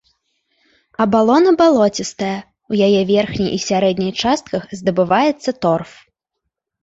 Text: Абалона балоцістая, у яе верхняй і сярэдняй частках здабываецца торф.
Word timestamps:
Абалона 1.03 1.51
балоцістая, 1.59 2.37
у 2.73 2.79
яе 2.87 3.01
верхняй 3.11 3.51
і 3.57 3.61
сярэдняй 3.67 4.11
частках 4.23 4.63
здабываецца 4.79 5.49
торф. 5.67 5.91